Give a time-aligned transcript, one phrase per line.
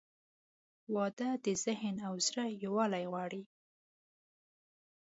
[0.95, 3.41] •واده د ذهن او زړه یووالی غواړي.